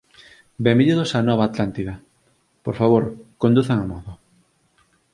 [0.65, 1.93] Benvidos á Nova Atlántida.
[2.65, 3.03] Por favor,
[3.41, 4.13] conduzan amodo.